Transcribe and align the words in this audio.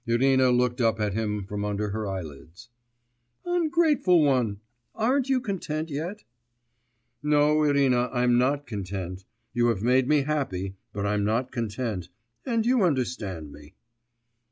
Irina 0.07 0.49
looked 0.49 0.81
up 0.81 0.99
at 0.99 1.13
him 1.13 1.43
from 1.45 1.63
under 1.63 1.89
her 1.89 2.07
eyelids. 2.07 2.69
'Ungrateful 3.45 4.23
one! 4.25 4.59
aren't 4.95 5.29
you 5.29 5.39
content 5.39 5.91
yet?' 5.91 6.23
'No, 7.21 7.61
Irina, 7.61 8.09
I'm 8.11 8.35
not 8.39 8.65
content. 8.65 9.25
You 9.53 9.67
have 9.67 9.83
made 9.83 10.07
me 10.07 10.23
happy, 10.23 10.73
but 10.91 11.05
I'm 11.05 11.23
not 11.23 11.51
content, 11.51 12.09
and 12.47 12.65
you 12.65 12.81
understand 12.81 13.51
me. 13.51 13.75